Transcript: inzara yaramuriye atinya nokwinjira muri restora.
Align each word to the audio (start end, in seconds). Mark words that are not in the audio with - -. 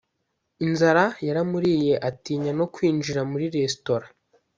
inzara 0.65 1.05
yaramuriye 1.27 1.93
atinya 2.09 2.51
nokwinjira 2.57 3.21
muri 3.31 3.45
restora. 3.55 4.05